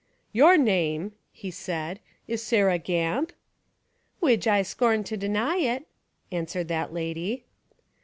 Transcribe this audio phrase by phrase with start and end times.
[0.33, 3.33] "Your name," he said, "is Sarah Gamp?"
[4.19, 5.85] "Widge I scorn to deny it,"
[6.31, 7.45] answered that lady.